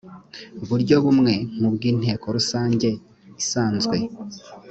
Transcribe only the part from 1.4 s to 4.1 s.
nk’ubw’inteko rusange isanzwe